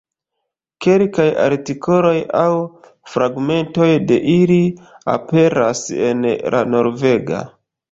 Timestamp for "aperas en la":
5.19-6.67